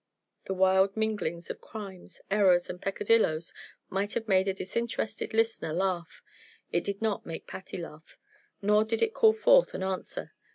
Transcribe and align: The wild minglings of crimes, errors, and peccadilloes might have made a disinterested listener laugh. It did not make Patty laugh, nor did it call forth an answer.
The 0.45 0.55
wild 0.55 0.95
minglings 0.97 1.51
of 1.51 1.61
crimes, 1.61 2.21
errors, 2.31 2.71
and 2.71 2.81
peccadilloes 2.81 3.53
might 3.87 4.13
have 4.15 4.27
made 4.27 4.47
a 4.47 4.53
disinterested 4.55 5.31
listener 5.31 5.73
laugh. 5.73 6.23
It 6.71 6.83
did 6.83 7.03
not 7.03 7.23
make 7.23 7.45
Patty 7.45 7.77
laugh, 7.77 8.17
nor 8.63 8.83
did 8.83 9.03
it 9.03 9.13
call 9.13 9.31
forth 9.33 9.75
an 9.75 9.83
answer. 9.83 10.33